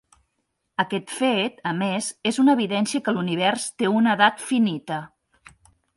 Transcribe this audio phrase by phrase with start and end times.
[0.83, 4.99] Aquest fet, a més, és una evidència que l'univers té una edat finita.